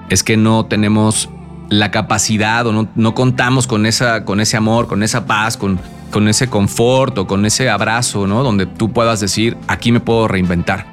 Es 0.10 0.24
que 0.24 0.38
no 0.38 0.66
tenemos 0.66 1.30
la 1.72 1.90
capacidad 1.90 2.68
o 2.68 2.88
no, 2.94 3.16
contamos 3.16 3.66
con, 3.66 3.86
esa, 3.86 4.26
con 4.26 4.42
ese 4.42 4.58
amor, 4.58 4.88
con 4.88 5.04
esa 5.04 5.26
paz, 5.26 5.56
con, 5.56 5.80
con 6.12 6.28
ese 6.28 6.48
confort 6.48 7.18
o 7.18 7.28
con 7.28 7.46
ese 7.46 7.70
abrazo, 7.70 8.28
¿no? 8.28 8.44
Donde 8.44 8.66
tú 8.66 8.92
puedas 8.92 9.22
decir, 9.22 9.56
aquí 9.70 9.94
me 9.94 10.02
puedo 10.02 10.28
reinventar. 10.28 10.86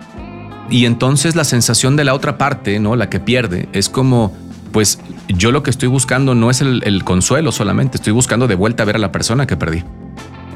Y 0.71 0.87
entonces 0.87 1.35
la 1.35 1.43
sensación 1.43 1.97
de 1.97 2.05
la 2.05 2.15
otra 2.15 2.39
parte, 2.39 2.79
¿no? 2.79 2.95
La 2.95 3.11
que 3.11 3.19
pierde, 3.19 3.69
es 3.73 3.89
como, 3.89 4.33
pues 4.71 5.01
yo 5.27 5.51
lo 5.51 5.65
que 5.65 5.71
estoy 5.71 5.89
buscando 5.89 6.37
no 6.37 6.49
es 6.49 6.61
el, 6.61 6.81
el 6.85 7.03
consuelo 7.03 7.51
solamente, 7.51 7.97
estoy 7.97 8.13
buscando 8.13 8.47
de 8.47 8.55
vuelta 8.55 8.85
a 8.85 8.87
ver 8.87 8.94
a 8.94 9.01
la 9.01 9.11
persona 9.11 9.49
que 9.49 9.56
perdí. 9.56 9.82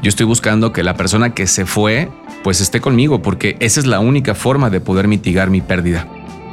Yo 0.02 0.09
estoy 0.09 0.26
buscando 0.26 0.73
que 0.73 0.85
la 0.85 0.95
persona 0.95 1.35
que 1.35 1.49
se 1.49 1.67
fue, 1.67 2.09
pues 2.45 2.61
esté 2.61 2.81
conmigo, 2.81 3.23
porque 3.23 3.57
esa 3.59 3.81
es 3.81 3.87
la 3.87 3.99
única 3.99 4.37
forma 4.37 4.71
de 4.71 4.81
poder 4.81 5.09
mitigar 5.09 5.50
mi 5.50 5.62
pérdida. 5.62 6.07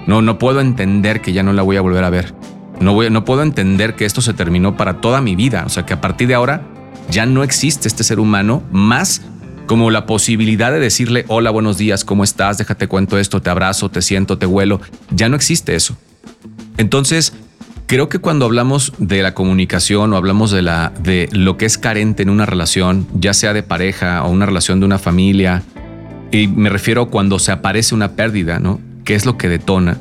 No, 0.08 0.24
no 0.24 0.40
puedo 0.40 0.60
entender 0.60 1.22
que 1.22 1.34
ya 1.34 1.44
no 1.44 1.54
la 1.54 1.62
voy 1.62 1.78
a 1.78 1.82
volver 1.82 2.04
a 2.04 2.10
ver. 2.10 2.34
No, 2.80 3.26
puedo 3.26 3.44
entender 3.44 3.96
que 3.96 4.06
esto 4.06 4.22
se 4.22 4.34
terminó 4.34 4.78
para 4.78 5.02
toda 5.02 5.22
mi 5.22 5.36
vida. 5.36 5.64
O 5.66 5.70
sea, 5.70 5.86
que 5.86 5.94
a 5.94 6.02
partir 6.02 6.28
de 6.28 6.36
ahora 6.36 6.62
ya 7.10 7.26
no 7.26 7.44
existe 7.44 7.88
este 7.88 8.04
ser 8.04 8.20
humano 8.20 8.64
más 8.72 9.22
como 9.66 9.92
la 9.92 10.06
posibilidad 10.06 10.72
de 10.72 10.80
decirle, 10.80 11.26
hola, 11.28 11.52
buenos 11.52 11.78
días, 11.78 12.04
¿cómo 12.04 12.24
estás? 12.24 12.58
Déjate 12.58 12.88
cuento 12.88 13.20
esto, 13.20 13.42
te 13.42 13.50
abrazo, 13.50 13.90
te 13.90 14.02
siento, 14.02 14.38
te 14.38 14.46
huelo. 14.46 14.82
Ya 15.12 15.30
no 15.30 15.36
existe 15.36 15.76
eso. 15.76 15.96
Entonces, 16.78 17.34
creo 17.86 18.10
que 18.10 18.20
cuando 18.20 18.46
hablamos 18.46 18.94
de 18.98 19.22
la 19.22 19.34
comunicación 19.34 20.14
o 20.14 20.18
hablamos 20.18 20.50
de, 20.50 20.62
de 21.04 21.30
lo 21.32 21.58
que 21.58 21.66
es 21.66 21.78
carente 21.78 22.24
en 22.24 22.30
una 22.30 22.46
relación, 22.46 23.08
ya 23.14 23.34
sea 23.34 23.54
de 23.54 23.62
pareja 23.62 24.24
o 24.24 24.30
una 24.30 24.46
relación 24.46 24.80
de 24.80 24.86
una 24.86 24.98
familia, 24.98 25.64
y 26.32 26.48
me 26.48 26.70
refiero 26.70 27.10
cuando 27.10 27.40
se 27.40 27.52
aparece 27.52 27.94
una 27.94 28.14
pérdida, 28.14 28.60
¿no? 28.60 28.80
¿Qué 29.04 29.16
es 29.16 29.26
lo 29.26 29.38
que 29.38 29.50
detona? 29.50 29.98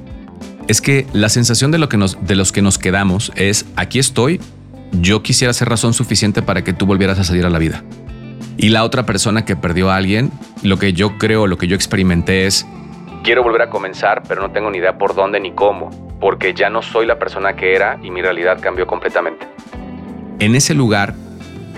Es 0.68 0.82
que 0.82 1.06
la 1.14 1.30
sensación 1.30 1.70
de, 1.70 1.78
lo 1.78 1.88
que 1.88 1.96
nos, 1.96 2.24
de 2.24 2.36
los 2.36 2.52
que 2.52 2.62
nos 2.62 2.78
quedamos 2.78 3.32
es, 3.34 3.66
aquí 3.74 3.98
estoy, 3.98 4.40
yo 4.92 5.22
quisiera 5.22 5.52
ser 5.54 5.68
razón 5.68 5.94
suficiente 5.94 6.42
para 6.42 6.62
que 6.62 6.74
tú 6.74 6.86
volvieras 6.86 7.18
a 7.18 7.24
salir 7.24 7.46
a 7.46 7.50
la 7.50 7.58
vida. 7.58 7.82
Y 8.58 8.68
la 8.68 8.84
otra 8.84 9.06
persona 9.06 9.44
que 9.44 9.56
perdió 9.56 9.90
a 9.90 9.96
alguien, 9.96 10.30
lo 10.62 10.78
que 10.78 10.92
yo 10.92 11.16
creo, 11.16 11.46
lo 11.46 11.56
que 11.56 11.66
yo 11.66 11.74
experimenté 11.74 12.46
es, 12.46 12.66
quiero 13.24 13.42
volver 13.42 13.62
a 13.62 13.70
comenzar, 13.70 14.22
pero 14.28 14.42
no 14.42 14.50
tengo 14.50 14.70
ni 14.70 14.78
idea 14.78 14.98
por 14.98 15.14
dónde 15.14 15.40
ni 15.40 15.52
cómo, 15.52 15.90
porque 16.20 16.52
ya 16.52 16.68
no 16.68 16.82
soy 16.82 17.06
la 17.06 17.18
persona 17.18 17.56
que 17.56 17.74
era 17.74 17.98
y 18.02 18.10
mi 18.10 18.20
realidad 18.20 18.58
cambió 18.60 18.86
completamente. 18.86 19.46
En 20.38 20.54
ese 20.54 20.74
lugar, 20.74 21.14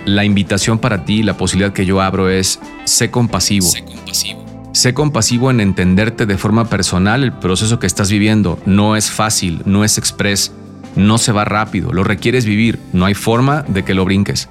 la 0.05 0.25
invitación 0.25 0.79
para 0.79 1.05
ti, 1.05 1.23
la 1.23 1.35
posibilidad 1.35 1.73
que 1.73 1.87
yo 1.87 2.01
abro 2.01 2.29
es, 2.29 2.59
sé 2.85 3.11
compasivo. 3.11 3.67
Sé 3.67 3.85
compasivo 3.85 4.50
Sé 4.81 4.95
compasivo 4.95 5.51
en 5.51 5.61
entenderte 5.61 6.25
de 6.25 6.39
forma 6.39 6.71
personal 6.71 7.23
el 7.23 7.35
proceso 7.35 7.79
que 7.79 7.87
estás 7.87 8.11
viviendo. 8.11 8.59
No 8.65 8.97
es 8.97 9.11
fácil, 9.11 9.61
no 9.67 9.85
es 9.85 9.99
express, 9.99 10.53
no 10.97 11.19
se 11.19 11.33
va 11.33 11.45
rápido, 11.45 11.93
lo 11.93 12.03
requieres 12.03 12.47
vivir, 12.47 12.79
no 12.95 13.05
hay 13.05 13.13
forma 13.13 13.61
de 13.69 13.85
que 13.85 13.93
lo 13.93 14.07
brinques. 14.07 14.49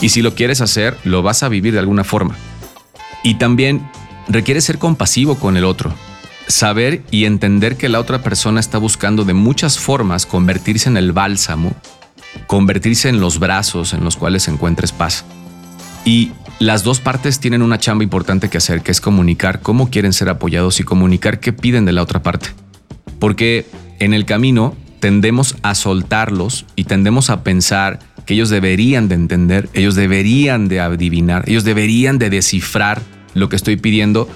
Y 0.00 0.08
si 0.08 0.22
lo 0.22 0.34
quieres 0.34 0.62
hacer, 0.62 0.96
lo 1.04 1.22
vas 1.22 1.42
a 1.42 1.50
vivir 1.50 1.74
de 1.74 1.78
alguna 1.78 2.02
forma. 2.02 2.38
Y 3.22 3.34
también 3.34 3.86
requiere 4.28 4.62
ser 4.62 4.78
compasivo 4.78 5.34
con 5.34 5.58
el 5.58 5.66
otro. 5.66 5.92
saber 6.48 7.02
y 7.10 7.26
entender 7.26 7.76
que 7.76 7.90
la 7.90 8.00
otra 8.00 8.22
persona 8.22 8.60
está 8.60 8.78
buscando 8.78 9.26
de 9.26 9.34
muchas 9.34 9.78
formas 9.78 10.24
convertirse 10.24 10.88
en 10.88 10.96
el 10.96 11.12
bálsamo, 11.12 11.74
convertirse 12.46 13.10
en 13.10 13.20
los 13.20 13.38
brazos 13.38 13.92
en 13.92 14.04
los 14.04 14.16
cuales 14.16 14.48
encuentres 14.48 14.90
paz. 14.90 15.26
Y 16.06 16.32
las 16.60 16.84
dos 16.84 17.00
partes 17.00 17.40
tienen 17.40 17.62
una 17.62 17.78
chamba 17.78 18.04
importante 18.04 18.50
que 18.50 18.58
hacer, 18.58 18.82
que 18.82 18.92
es 18.92 19.00
comunicar 19.00 19.62
cómo 19.62 19.88
quieren 19.88 20.12
ser 20.12 20.28
apoyados 20.28 20.78
y 20.78 20.84
comunicar 20.84 21.40
qué 21.40 21.54
piden 21.54 21.86
de 21.86 21.92
la 21.92 22.02
otra 22.02 22.22
parte. 22.22 22.50
Porque 23.18 23.64
en 23.98 24.12
el 24.12 24.26
camino 24.26 24.76
tendemos 25.00 25.56
a 25.62 25.74
soltarlos 25.74 26.66
y 26.76 26.84
tendemos 26.84 27.30
a 27.30 27.42
pensar 27.42 27.98
que 28.26 28.34
ellos 28.34 28.50
deberían 28.50 29.08
de 29.08 29.14
entender, 29.14 29.70
ellos 29.72 29.94
deberían 29.94 30.68
de 30.68 30.80
adivinar, 30.80 31.44
ellos 31.48 31.64
deberían 31.64 32.18
de 32.18 32.28
descifrar 32.28 33.00
lo 33.32 33.48
que 33.48 33.56
estoy 33.56 33.78
pidiendo. 33.78 34.28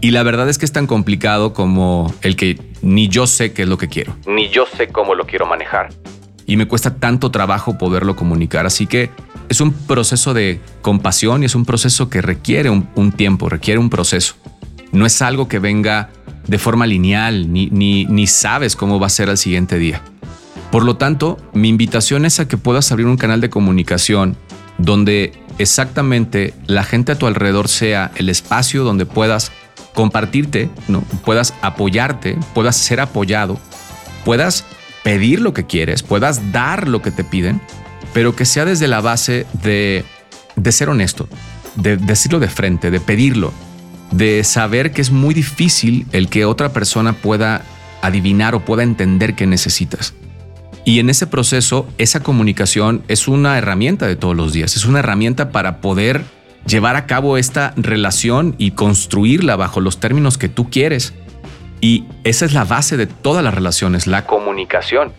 Y 0.00 0.10
la 0.10 0.24
verdad 0.24 0.48
es 0.48 0.58
que 0.58 0.64
es 0.64 0.72
tan 0.72 0.88
complicado 0.88 1.52
como 1.52 2.12
el 2.22 2.34
que 2.34 2.60
ni 2.82 3.06
yo 3.06 3.28
sé 3.28 3.52
qué 3.52 3.62
es 3.62 3.68
lo 3.68 3.78
que 3.78 3.88
quiero, 3.88 4.16
ni 4.26 4.48
yo 4.48 4.66
sé 4.66 4.88
cómo 4.88 5.14
lo 5.14 5.26
quiero 5.26 5.46
manejar. 5.46 5.90
Y 6.44 6.56
me 6.56 6.66
cuesta 6.66 6.96
tanto 6.96 7.30
trabajo 7.30 7.78
poderlo 7.78 8.16
comunicar. 8.16 8.66
Así 8.66 8.86
que 8.86 9.10
es 9.48 9.60
un 9.60 9.72
proceso 9.72 10.34
de 10.34 10.60
compasión 10.82 11.42
y 11.42 11.46
es 11.46 11.54
un 11.54 11.64
proceso 11.64 12.08
que 12.08 12.20
requiere 12.20 12.70
un, 12.70 13.12
tiempo, 13.12 13.48
requiere 13.48 13.78
un 13.78 13.90
proceso. 13.90 14.34
No 14.92 15.06
es 15.06 15.22
algo 15.22 15.48
que 15.48 15.58
venga 15.58 16.10
de 16.46 16.58
forma 16.58 16.86
lineal, 16.86 17.52
ni, 17.52 17.66
ni, 17.66 18.04
ni 18.06 18.26
sabes 18.26 18.76
cómo 18.76 18.98
va 18.98 19.06
a 19.06 19.10
ser 19.10 19.30
al 19.30 19.38
siguiente 19.38 19.78
día. 19.78 20.02
Por 20.70 20.84
lo 20.84 20.96
tanto, 20.96 21.38
mi 21.54 21.68
invitación 21.68 22.24
es 22.24 22.40
a 22.40 22.48
que 22.48 22.58
puedas 22.58 22.92
abrir 22.92 23.06
un 23.06 23.16
canal 23.16 23.40
de 23.40 23.50
comunicación 23.50 24.36
donde 24.76 25.32
exactamente 25.58 26.54
la 26.66 26.84
gente 26.84 27.12
a 27.12 27.18
tu 27.18 27.26
alrededor 27.26 27.68
sea 27.68 28.12
el 28.16 28.28
espacio 28.28 28.84
donde 28.84 29.06
puedas 29.06 29.50
compartirte, 29.94 30.70
¿no? 30.86 31.00
puedas 31.24 31.54
apoyarte, 31.62 32.38
puedas 32.54 32.76
ser 32.76 33.00
apoyado, 33.00 33.58
puedas 34.24 34.64
pedir 35.02 35.40
lo 35.40 35.52
que 35.52 35.66
quieres, 35.66 36.02
puedas 36.02 36.52
dar 36.52 36.86
lo 36.86 37.02
que 37.02 37.10
te 37.10 37.24
piden, 37.24 37.60
pero 38.12 38.34
que 38.34 38.44
sea 38.44 38.64
desde 38.64 38.88
la 38.88 39.00
base 39.00 39.46
de, 39.62 40.04
de 40.56 40.72
ser 40.72 40.88
honesto, 40.88 41.28
de 41.76 41.96
decirlo 41.96 42.40
de 42.40 42.48
frente, 42.48 42.90
de 42.90 43.00
pedirlo, 43.00 43.52
de 44.10 44.44
saber 44.44 44.92
que 44.92 45.00
es 45.00 45.10
muy 45.10 45.34
difícil 45.34 46.06
el 46.12 46.28
que 46.28 46.44
otra 46.44 46.72
persona 46.72 47.12
pueda 47.12 47.62
adivinar 48.02 48.54
o 48.54 48.64
pueda 48.64 48.82
entender 48.82 49.34
qué 49.34 49.46
necesitas. 49.46 50.14
Y 50.84 51.00
en 51.00 51.10
ese 51.10 51.26
proceso, 51.26 51.86
esa 51.98 52.22
comunicación 52.22 53.02
es 53.08 53.28
una 53.28 53.58
herramienta 53.58 54.06
de 54.06 54.16
todos 54.16 54.34
los 54.34 54.52
días, 54.52 54.76
es 54.76 54.86
una 54.86 55.00
herramienta 55.00 55.50
para 55.50 55.80
poder 55.80 56.24
llevar 56.66 56.96
a 56.96 57.06
cabo 57.06 57.36
esta 57.36 57.74
relación 57.76 58.54
y 58.58 58.70
construirla 58.70 59.56
bajo 59.56 59.80
los 59.80 60.00
términos 60.00 60.38
que 60.38 60.48
tú 60.48 60.70
quieres. 60.70 61.14
Y 61.80 62.04
esa 62.24 62.44
es 62.44 62.54
la 62.54 62.64
base 62.64 62.96
de 62.96 63.06
todas 63.06 63.44
las 63.44 63.54
relaciones, 63.54 64.06
la 64.06 64.24
comunicación. 64.24 65.12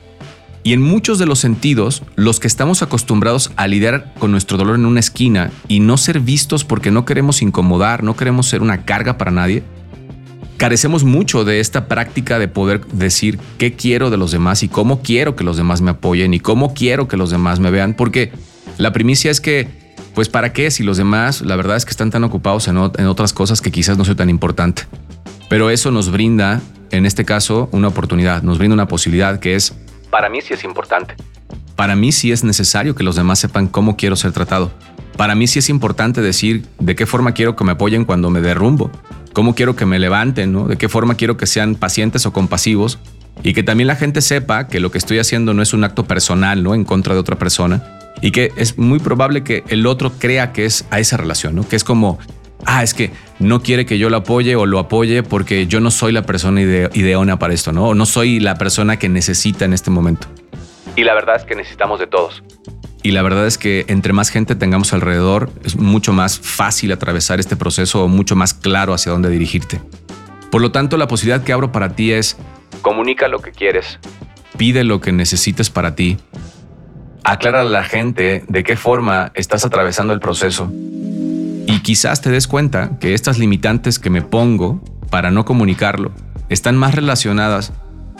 Y 0.63 0.73
en 0.73 0.81
muchos 0.81 1.19
de 1.19 1.25
los 1.25 1.39
sentidos, 1.39 2.03
los 2.15 2.39
que 2.39 2.47
estamos 2.47 2.81
acostumbrados 2.81 3.51
a 3.55 3.67
lidiar 3.67 4.13
con 4.19 4.31
nuestro 4.31 4.57
dolor 4.57 4.75
en 4.75 4.85
una 4.85 4.99
esquina 4.99 5.51
y 5.67 5.79
no 5.79 5.97
ser 5.97 6.19
vistos 6.19 6.65
porque 6.65 6.91
no 6.91 7.05
queremos 7.05 7.41
incomodar, 7.41 8.03
no 8.03 8.15
queremos 8.15 8.47
ser 8.47 8.61
una 8.61 8.83
carga 8.83 9.17
para 9.17 9.31
nadie, 9.31 9.63
carecemos 10.57 11.05
mucho 11.05 11.45
de 11.45 11.61
esta 11.61 11.87
práctica 11.87 12.37
de 12.37 12.49
poder 12.49 12.85
decir 12.87 13.39
qué 13.57 13.73
quiero 13.73 14.09
de 14.09 14.17
los 14.17 14.31
demás 14.31 14.61
y 14.61 14.67
cómo 14.67 15.01
quiero 15.01 15.37
que 15.37 15.45
los 15.45 15.55
demás 15.55 15.81
me 15.81 15.91
apoyen 15.91 16.33
y 16.33 16.41
cómo 16.41 16.73
quiero 16.73 17.07
que 17.07 17.15
los 17.15 17.31
demás 17.31 17.61
me 17.61 17.71
vean, 17.71 17.93
porque 17.93 18.33
la 18.77 18.91
primicia 18.91 19.31
es 19.31 19.39
que, 19.39 19.69
pues 20.13 20.27
para 20.27 20.51
qué 20.51 20.69
si 20.69 20.83
los 20.83 20.97
demás, 20.97 21.41
la 21.41 21.55
verdad 21.55 21.77
es 21.77 21.85
que 21.85 21.91
están 21.91 22.11
tan 22.11 22.25
ocupados 22.25 22.67
en, 22.67 22.77
en 22.77 23.05
otras 23.07 23.31
cosas 23.31 23.61
que 23.61 23.71
quizás 23.71 23.97
no 23.97 24.03
sea 24.03 24.15
tan 24.15 24.29
importante. 24.29 24.83
Pero 25.49 25.69
eso 25.69 25.91
nos 25.91 26.11
brinda, 26.11 26.61
en 26.91 27.05
este 27.05 27.23
caso, 27.23 27.69
una 27.71 27.87
oportunidad, 27.87 28.43
nos 28.43 28.57
brinda 28.57 28.73
una 28.73 28.87
posibilidad 28.89 29.39
que 29.39 29.55
es 29.55 29.73
para 30.09 30.29
mí 30.29 30.41
sí 30.41 30.53
es 30.53 30.63
importante. 30.63 31.15
Para 31.75 31.95
mí 31.95 32.11
sí 32.11 32.31
es 32.31 32.43
necesario 32.43 32.95
que 32.95 33.03
los 33.03 33.15
demás 33.15 33.39
sepan 33.39 33.67
cómo 33.67 33.95
quiero 33.95 34.15
ser 34.15 34.31
tratado. 34.31 34.71
Para 35.17 35.35
mí 35.35 35.47
sí 35.47 35.59
es 35.59 35.69
importante 35.69 36.21
decir 36.21 36.65
de 36.79 36.95
qué 36.95 37.05
forma 37.05 37.33
quiero 37.33 37.55
que 37.55 37.63
me 37.63 37.73
apoyen 37.73 38.05
cuando 38.05 38.29
me 38.29 38.41
derrumbo, 38.41 38.91
cómo 39.33 39.55
quiero 39.55 39.75
que 39.75 39.85
me 39.85 39.99
levanten, 39.99 40.53
¿no? 40.53 40.67
de 40.67 40.77
qué 40.77 40.89
forma 40.89 41.15
quiero 41.15 41.37
que 41.37 41.45
sean 41.45 41.75
pacientes 41.75 42.25
o 42.25 42.33
compasivos 42.33 42.99
y 43.43 43.53
que 43.53 43.63
también 43.63 43.87
la 43.87 43.95
gente 43.95 44.21
sepa 44.21 44.67
que 44.67 44.79
lo 44.79 44.91
que 44.91 44.97
estoy 44.97 45.19
haciendo 45.19 45.53
no 45.53 45.61
es 45.61 45.73
un 45.73 45.83
acto 45.83 46.05
personal, 46.05 46.63
¿no? 46.63 46.73
En 46.73 46.83
contra 46.83 47.13
de 47.13 47.19
otra 47.19 47.37
persona 47.37 47.83
y 48.21 48.31
que 48.31 48.51
es 48.57 48.77
muy 48.77 48.99
probable 48.99 49.43
que 49.43 49.63
el 49.69 49.85
otro 49.87 50.11
crea 50.17 50.51
que 50.51 50.65
es 50.65 50.85
a 50.89 50.99
esa 50.99 51.17
relación, 51.17 51.55
¿no? 51.55 51.67
Que 51.67 51.75
es 51.75 51.83
como, 51.83 52.19
ah, 52.65 52.83
es 52.83 52.93
que 52.93 53.11
no 53.39 53.61
quiere 53.61 53.85
que 53.85 53.97
yo 53.97 54.09
lo 54.09 54.17
apoye 54.17 54.55
o 54.55 54.65
lo 54.65 54.79
apoye 54.79 55.23
porque 55.23 55.67
yo 55.67 55.79
no 55.79 55.91
soy 55.91 56.11
la 56.11 56.23
persona 56.23 56.61
ideona 56.61 57.39
para 57.39 57.53
esto, 57.53 57.71
¿no? 57.71 57.89
O 57.89 57.95
no 57.95 58.05
soy 58.05 58.39
la 58.39 58.55
persona 58.55 58.97
que 58.97 59.09
necesita 59.09 59.65
en 59.65 59.73
este 59.73 59.91
momento. 59.91 60.27
Y 60.95 61.03
la 61.03 61.13
verdad 61.13 61.37
es 61.37 61.43
que 61.43 61.55
necesitamos 61.55 61.99
de 61.99 62.07
todos. 62.07 62.43
Y 63.01 63.11
la 63.11 63.21
verdad 63.21 63.47
es 63.47 63.57
que 63.57 63.85
entre 63.87 64.11
más 64.11 64.29
gente 64.29 64.55
tengamos 64.55 64.91
alrededor, 64.91 65.49
es 65.63 65.77
mucho 65.77 66.11
más 66.11 66.39
fácil 66.39 66.91
atravesar 66.91 67.39
este 67.39 67.55
proceso 67.55 68.03
o 68.03 68.07
mucho 68.07 68.35
más 68.35 68.53
claro 68.53 68.93
hacia 68.93 69.11
dónde 69.11 69.29
dirigirte. 69.29 69.79
Por 70.51 70.61
lo 70.61 70.71
tanto, 70.71 70.97
la 70.97 71.07
posibilidad 71.07 71.43
que 71.43 71.53
abro 71.53 71.71
para 71.71 71.95
ti 71.95 72.11
es... 72.11 72.37
Comunica 72.81 73.27
lo 73.27 73.39
que 73.39 73.51
quieres. 73.51 73.99
Pide 74.57 74.83
lo 74.83 74.99
que 74.99 75.13
necesites 75.13 75.69
para 75.69 75.95
ti. 75.95 76.17
Aclara 77.23 77.61
a 77.61 77.65
la 77.65 77.83
gente 77.83 78.43
de 78.47 78.63
qué 78.63 78.75
forma 78.75 79.31
estás 79.35 79.63
atravesando 79.63 80.11
el 80.11 80.19
proceso 80.19 80.69
y 81.69 81.81
quizás 81.81 82.21
te 82.21 82.31
des 82.31 82.47
cuenta 82.47 82.97
que 82.99 83.13
estas 83.13 83.37
limitantes 83.37 83.99
que 83.99 84.09
me 84.09 84.23
pongo 84.23 84.81
para 85.11 85.29
no 85.29 85.45
comunicarlo 85.45 86.11
están 86.49 86.75
más 86.75 86.95
relacionadas 86.95 87.73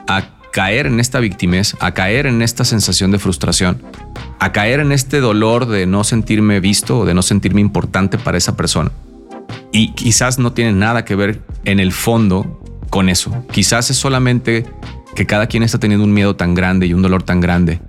a 0.07 0.37
caer 0.53 0.85
en 0.85 0.99
esta 0.99 1.19
victimez, 1.19 1.75
a 1.79 1.95
caer 1.95 2.27
en 2.27 2.43
esta 2.43 2.63
sensación 2.63 3.09
de 3.09 3.17
frustración, 3.17 3.81
a 4.39 4.51
caer 4.51 4.81
en 4.81 4.91
este 4.91 5.19
dolor 5.19 5.65
de 5.65 5.87
no 5.87 6.03
sentirme 6.03 6.59
visto 6.59 6.99
o 6.99 7.05
de 7.05 7.15
no 7.15 7.23
sentirme 7.23 7.59
importante 7.59 8.19
para 8.19 8.37
esa 8.37 8.55
persona. 8.55 8.91
Y 9.71 9.93
quizás 9.93 10.37
no 10.37 10.53
tiene 10.53 10.73
nada 10.73 11.03
que 11.03 11.15
ver 11.15 11.41
en 11.65 11.79
el 11.79 11.91
fondo 11.91 12.61
con 12.91 13.09
eso. 13.09 13.45
Quizás 13.51 13.89
es 13.89 13.97
solamente 13.97 14.67
que 15.15 15.25
cada 15.25 15.47
quien 15.47 15.63
está 15.63 15.79
teniendo 15.79 16.05
un 16.05 16.13
miedo 16.13 16.35
tan 16.35 16.53
grande 16.53 16.85
y 16.85 16.93
un 16.93 17.01
dolor 17.01 17.23
tan 17.23 17.41
grande 17.41 17.81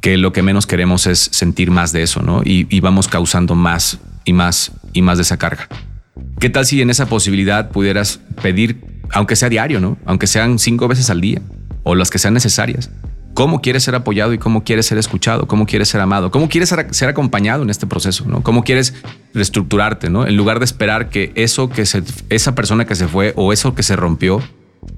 que 0.00 0.16
lo 0.16 0.32
que 0.32 0.42
menos 0.42 0.66
queremos 0.66 1.06
es 1.06 1.18
sentir 1.18 1.70
más 1.70 1.92
de 1.92 2.02
eso, 2.02 2.22
¿no? 2.22 2.40
Y, 2.42 2.66
y 2.74 2.80
vamos 2.80 3.06
causando 3.06 3.54
más 3.54 3.98
y 4.24 4.32
más 4.32 4.72
y 4.94 5.02
más 5.02 5.18
de 5.18 5.22
esa 5.22 5.36
carga. 5.36 5.68
¿Qué 6.40 6.48
tal 6.48 6.64
si 6.64 6.80
en 6.80 6.88
esa 6.88 7.06
posibilidad 7.06 7.70
pudieras 7.70 8.20
pedir, 8.40 8.80
aunque 9.12 9.36
sea 9.36 9.50
diario, 9.50 9.80
¿no? 9.80 9.98
Aunque 10.06 10.26
sean 10.26 10.58
cinco 10.58 10.88
veces 10.88 11.10
al 11.10 11.20
día 11.20 11.42
o 11.82 11.94
las 11.94 12.10
que 12.10 12.18
sean 12.18 12.32
necesarias? 12.32 12.90
¿Cómo 13.34 13.60
quieres 13.60 13.82
ser 13.82 13.96
apoyado 13.96 14.32
y 14.32 14.38
cómo 14.38 14.62
quieres 14.62 14.86
ser 14.86 14.96
escuchado? 14.96 15.48
¿Cómo 15.48 15.66
quieres 15.66 15.88
ser 15.88 16.00
amado? 16.00 16.30
¿Cómo 16.30 16.48
quieres 16.48 16.72
ser, 16.90 17.08
acompañado 17.08 17.64
en 17.64 17.70
este 17.70 17.86
proceso? 17.86 18.24
¿no? 18.28 18.44
¿Cómo 18.44 18.62
quieres 18.62 18.94
reestructurarte? 19.34 20.08
¿no? 20.08 20.24
En 20.24 20.36
lugar 20.36 20.60
de 20.60 20.64
esperar 20.64 21.08
que 21.08 21.32
eso 21.34 21.68
que 21.68 21.84
se, 21.84 22.04
esa 22.30 22.54
persona 22.54 22.84
que 22.84 22.94
se 22.94 23.08
fue 23.08 23.32
o 23.36 23.52
eso 23.52 23.74
que 23.74 23.82
se 23.82 23.96
rompió 23.96 24.40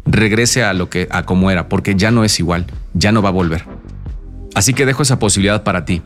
regrese 0.04 0.64
a 0.64 0.74
lo 0.74 0.90
que 0.90 1.08
a 1.10 1.24
como 1.24 1.50
era, 1.50 1.70
porque 1.70 1.94
ya 1.94 2.10
no 2.10 2.24
es 2.24 2.38
igual, 2.38 2.66
ya 2.92 3.10
no 3.10 3.22
va 3.22 3.30
a 3.30 3.32
volver. 3.32 3.64
Así 4.54 4.74
que 4.74 4.84
dejo 4.84 5.02
esa 5.02 5.18
posibilidad 5.18 5.62
para 5.62 5.86
ti. 5.86 6.02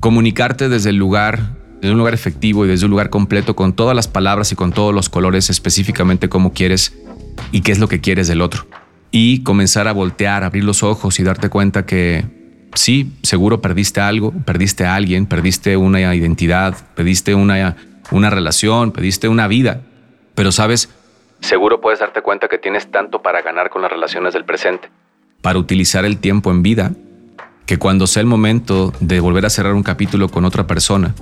Comunicarte 0.00 0.70
desde 0.70 0.90
el 0.90 0.96
lugar 0.96 1.57
desde 1.80 1.92
un 1.92 1.98
lugar 1.98 2.14
efectivo 2.14 2.64
y 2.64 2.68
desde 2.68 2.86
un 2.86 2.90
lugar 2.90 3.10
completo 3.10 3.54
con 3.54 3.72
todas 3.72 3.94
las 3.94 4.08
palabras 4.08 4.52
y 4.52 4.56
con 4.56 4.72
todos 4.72 4.94
los 4.94 5.08
colores 5.08 5.50
específicamente 5.50 6.28
cómo 6.28 6.52
quieres 6.52 6.96
y 7.52 7.60
qué 7.60 7.72
es 7.72 7.78
lo 7.78 7.88
que 7.88 8.00
quieres 8.00 8.28
del 8.28 8.40
otro. 8.40 8.66
Y 9.10 9.42
comenzar 9.42 9.88
a 9.88 9.92
voltear, 9.92 10.44
abrir 10.44 10.64
los 10.64 10.82
ojos 10.82 11.18
y 11.20 11.22
darte 11.22 11.48
cuenta 11.48 11.86
que 11.86 12.24
sí, 12.74 13.12
seguro 13.22 13.60
perdiste 13.60 14.00
algo, 14.00 14.32
perdiste 14.44 14.84
a 14.84 14.94
alguien, 14.94 15.26
perdiste 15.26 15.76
una 15.76 16.14
identidad, 16.14 16.76
perdiste 16.94 17.34
una, 17.34 17.76
una 18.10 18.30
relación, 18.30 18.92
perdiste 18.92 19.28
una 19.28 19.48
vida, 19.48 19.82
pero 20.34 20.52
sabes, 20.52 20.90
seguro 21.40 21.80
puedes 21.80 22.00
darte 22.00 22.22
cuenta 22.22 22.48
que 22.48 22.58
tienes 22.58 22.90
tanto 22.90 23.22
para 23.22 23.42
ganar 23.42 23.70
con 23.70 23.82
las 23.82 23.90
relaciones 23.90 24.34
del 24.34 24.44
presente. 24.44 24.90
Para 25.40 25.58
utilizar 25.58 26.04
el 26.04 26.18
tiempo 26.18 26.50
en 26.50 26.62
vida, 26.62 26.92
que 27.64 27.78
cuando 27.78 28.06
sea 28.06 28.22
el 28.22 28.26
momento 28.26 28.92
de 29.00 29.20
volver 29.20 29.46
a 29.46 29.50
cerrar 29.50 29.74
un 29.74 29.82
capítulo 29.82 30.28
con 30.28 30.44
otra 30.44 30.66
persona, 30.66 31.14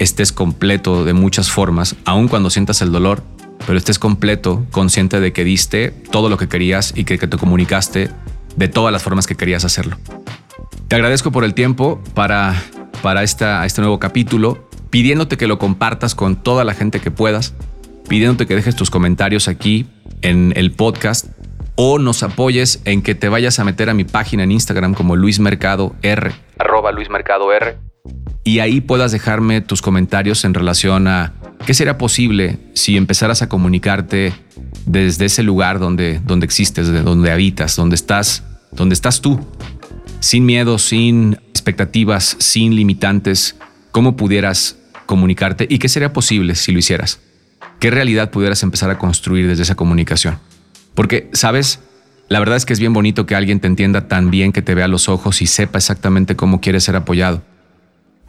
estés 0.00 0.32
completo 0.32 1.04
de 1.04 1.12
muchas 1.12 1.50
formas, 1.50 1.94
aun 2.04 2.26
cuando 2.26 2.50
sientas 2.50 2.80
el 2.82 2.90
dolor, 2.90 3.22
pero 3.66 3.78
estés 3.78 3.98
completo, 3.98 4.66
consciente 4.70 5.20
de 5.20 5.32
que 5.32 5.44
diste 5.44 5.90
todo 6.10 6.28
lo 6.30 6.38
que 6.38 6.48
querías 6.48 6.92
y 6.96 7.04
que, 7.04 7.18
te 7.18 7.36
comunicaste 7.36 8.10
de 8.56 8.68
todas 8.68 8.92
las 8.92 9.02
formas 9.02 9.26
que 9.26 9.36
querías 9.36 9.64
hacerlo. 9.64 9.96
Te 10.88 10.96
agradezco 10.96 11.30
por 11.30 11.44
el 11.44 11.52
tiempo 11.52 12.02
para, 12.14 12.60
para 13.02 13.22
esta, 13.22 13.64
este 13.66 13.82
nuevo 13.82 14.00
capítulo, 14.00 14.68
pidiéndote 14.88 15.36
que 15.36 15.46
lo 15.46 15.58
compartas 15.58 16.14
con 16.14 16.36
toda 16.36 16.64
la 16.64 16.72
gente 16.72 17.00
que 17.00 17.10
puedas, 17.10 17.54
pidiéndote 18.08 18.46
que 18.46 18.56
dejes 18.56 18.74
tus 18.74 18.90
comentarios 18.90 19.48
aquí 19.48 19.86
en 20.22 20.54
el 20.56 20.72
podcast 20.72 21.26
o 21.76 21.98
nos 21.98 22.22
apoyes 22.22 22.80
en 22.86 23.02
que 23.02 23.14
te 23.14 23.28
vayas 23.28 23.58
a 23.58 23.64
meter 23.64 23.90
a 23.90 23.94
mi 23.94 24.04
página 24.04 24.44
en 24.44 24.52
Instagram 24.52 24.94
como 24.94 25.14
Luis 25.14 25.40
Mercado 25.40 25.94
R. 26.00 26.32
Arroba 26.58 26.90
Luis 26.90 27.10
Mercado 27.10 27.52
R 27.52 27.89
y 28.44 28.58
ahí 28.58 28.80
puedas 28.80 29.12
dejarme 29.12 29.60
tus 29.60 29.82
comentarios 29.82 30.44
en 30.44 30.54
relación 30.54 31.08
a 31.08 31.34
¿Qué 31.66 31.74
sería 31.74 31.98
posible 31.98 32.58
si 32.74 32.96
empezaras 32.96 33.42
a 33.42 33.48
comunicarte 33.48 34.32
desde 34.86 35.26
ese 35.26 35.42
lugar 35.42 35.78
donde, 35.78 36.20
donde 36.24 36.46
existes, 36.46 36.88
de 36.88 37.02
donde 37.02 37.30
habitas, 37.30 37.76
donde 37.76 37.96
estás, 37.96 38.42
donde 38.72 38.94
estás 38.94 39.20
tú? 39.20 39.46
Sin 40.20 40.46
miedo, 40.46 40.78
sin 40.78 41.34
expectativas, 41.50 42.36
sin 42.38 42.74
limitantes, 42.74 43.56
¿cómo 43.92 44.16
pudieras 44.16 44.78
comunicarte 45.06 45.66
y 45.68 45.78
qué 45.78 45.88
sería 45.88 46.12
posible 46.12 46.54
si 46.54 46.72
lo 46.72 46.78
hicieras? 46.78 47.20
¿Qué 47.78 47.90
realidad 47.90 48.30
pudieras 48.30 48.62
empezar 48.62 48.90
a 48.90 48.98
construir 48.98 49.46
desde 49.46 49.62
esa 49.62 49.74
comunicación? 49.74 50.38
Porque, 50.94 51.28
¿sabes? 51.32 51.80
La 52.28 52.38
verdad 52.38 52.56
es 52.56 52.64
que 52.64 52.72
es 52.72 52.80
bien 52.80 52.92
bonito 52.92 53.26
que 53.26 53.34
alguien 53.34 53.60
te 53.60 53.66
entienda 53.66 54.08
tan 54.08 54.30
bien 54.30 54.52
que 54.52 54.62
te 54.62 54.74
vea 54.74 54.88
los 54.88 55.08
ojos 55.08 55.42
y 55.42 55.46
sepa 55.46 55.78
exactamente 55.78 56.36
cómo 56.36 56.60
quieres 56.60 56.84
ser 56.84 56.96
apoyado. 56.96 57.42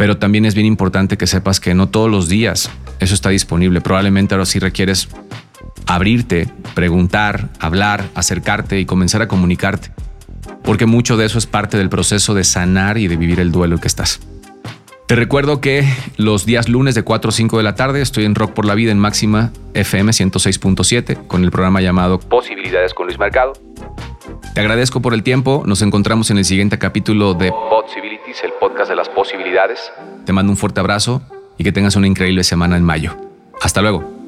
Pero 0.02 0.18
también 0.18 0.46
es 0.46 0.56
bien 0.56 0.66
importante 0.66 1.16
que 1.16 1.28
sepas 1.28 1.60
que 1.60 1.76
no 1.76 1.90
todos 1.90 2.10
los 2.10 2.28
días 2.28 2.72
eso 3.00 3.14
está 3.14 3.30
disponible. 3.30 3.82
Probablemente 3.82 4.34
ahora 4.34 4.48
sí 4.48 4.58
requieres 4.58 5.08
abrirte, 5.86 6.50
preguntar, 6.74 7.50
hablar, 7.60 8.06
acercarte 8.16 8.80
y 8.80 8.86
comenzar 8.88 9.22
a 9.22 9.28
comunicarte. 9.28 9.92
Porque 10.64 10.88
mucho 10.88 11.18
de 11.18 11.28
eso 11.28 11.38
es 11.38 11.46
parte 11.46 11.78
del 11.78 11.90
proceso 11.90 12.34
de 12.34 12.44
sanar 12.44 12.98
y 12.98 13.08
de 13.08 13.16
vivir 13.16 13.40
el 13.40 13.52
duelo 13.52 13.78
que 13.78 13.88
estás. 13.88 14.22
Te 15.06 15.16
recuerdo 15.16 15.62
que 15.62 15.88
los 16.18 16.48
días 16.48 16.68
lunes 16.68 16.96
de 16.96 17.04
4 17.04 17.30
o 17.30 17.32
5 17.32 17.58
de 17.58 17.64
la 17.64 17.76
tarde 17.76 18.02
estoy 18.02 18.26
en 18.26 18.34
Rock 18.34 18.54
por 18.54 18.66
la 18.66 18.74
Vida 18.74 18.92
en 18.92 18.98
Máxima 18.98 19.52
FM 19.76 20.14
106.7 20.14 21.28
con 21.28 21.44
el 21.44 21.52
programa 21.52 21.80
llamado 21.80 22.18
Posibilidades 22.18 22.96
con 22.96 23.06
Luis 23.06 23.20
Mercado. 23.20 23.54
Te 24.56 24.62
agradezco 24.62 25.00
por 25.00 25.14
el 25.14 25.22
tiempo. 25.22 25.62
Nos 25.68 25.84
encontramos 25.84 26.32
en 26.32 26.40
el 26.40 26.46
siguiente 26.46 26.80
capítulo 26.80 27.36
de 27.36 27.52
El 28.44 28.54
podcast 28.54 28.90
de 28.90 28.96
las 28.96 29.10
posibilidades. 29.10 29.92
Te 30.26 30.32
mando 30.32 30.52
un 30.52 30.58
fuerte 30.58 30.80
abrazo 30.80 31.22
y 31.58 31.64
que 31.64 31.72
tengas 31.72 31.96
una 31.98 32.08
increíble 32.08 32.44
semana 32.44 32.78
en 32.78 32.84
mayo. 32.84 33.16
Hasta 33.62 33.82
luego. 33.82 34.21